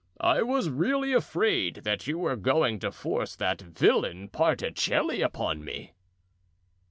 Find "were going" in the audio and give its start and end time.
2.17-2.79